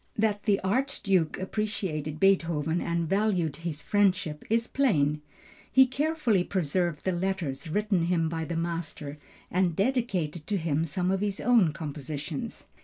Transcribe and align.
That 0.17 0.45
the 0.45 0.59
Archduke 0.61 1.37
appreciated 1.37 2.19
Beethoven 2.19 2.81
and 2.81 3.07
valued 3.07 3.57
his 3.57 3.83
friendship 3.83 4.43
is 4.49 4.65
plain. 4.65 5.21
He 5.71 5.85
carefully 5.85 6.43
preserved 6.43 7.05
the 7.05 7.11
letters 7.11 7.69
written 7.69 8.05
him 8.07 8.27
by 8.27 8.45
the 8.45 8.57
master 8.57 9.19
and 9.51 9.75
dedicated 9.75 10.47
to 10.47 10.57
him 10.57 10.85
some 10.85 11.11
of 11.11 11.21
his 11.21 11.39
own 11.39 11.71
compositions. 11.71 12.65